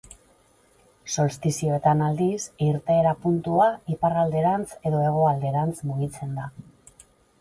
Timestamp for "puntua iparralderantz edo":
3.27-5.07